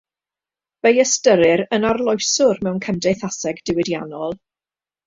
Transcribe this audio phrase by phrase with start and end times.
[0.87, 4.37] Fe'i ystyrir yn arloeswr mewn cymdeithaseg diwydiannol.